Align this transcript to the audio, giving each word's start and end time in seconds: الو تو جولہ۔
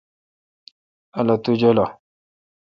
الو 1.17 1.35
تو 1.43 1.51
جولہ۔ 1.59 1.85